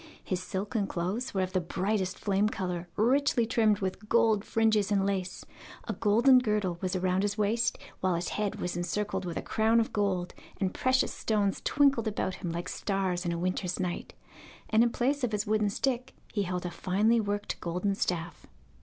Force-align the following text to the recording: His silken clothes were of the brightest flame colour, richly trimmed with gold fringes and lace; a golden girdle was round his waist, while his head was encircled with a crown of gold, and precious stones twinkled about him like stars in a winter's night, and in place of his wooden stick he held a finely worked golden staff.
His 0.23 0.41
silken 0.41 0.87
clothes 0.87 1.31
were 1.35 1.41
of 1.41 1.53
the 1.53 1.61
brightest 1.61 2.17
flame 2.17 2.49
colour, 2.49 2.87
richly 2.95 3.45
trimmed 3.45 3.81
with 3.81 4.09
gold 4.09 4.43
fringes 4.43 4.91
and 4.91 5.05
lace; 5.05 5.45
a 5.87 5.93
golden 5.93 6.39
girdle 6.39 6.79
was 6.81 6.97
round 6.97 7.21
his 7.21 7.37
waist, 7.37 7.77
while 7.99 8.15
his 8.15 8.29
head 8.29 8.55
was 8.55 8.75
encircled 8.75 9.25
with 9.25 9.37
a 9.37 9.43
crown 9.43 9.79
of 9.79 9.93
gold, 9.93 10.33
and 10.59 10.73
precious 10.73 11.13
stones 11.13 11.61
twinkled 11.63 12.07
about 12.07 12.33
him 12.41 12.51
like 12.51 12.67
stars 12.67 13.25
in 13.27 13.31
a 13.31 13.37
winter's 13.37 13.79
night, 13.79 14.15
and 14.71 14.81
in 14.81 14.89
place 14.89 15.23
of 15.23 15.33
his 15.33 15.45
wooden 15.45 15.69
stick 15.69 16.15
he 16.33 16.41
held 16.41 16.65
a 16.65 16.71
finely 16.71 17.19
worked 17.21 17.61
golden 17.61 17.93
staff. 17.93 18.47